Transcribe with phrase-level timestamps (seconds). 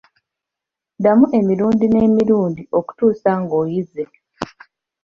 [0.97, 4.03] Ddamu emirundi n'emirundi okutuusa ng'oyize.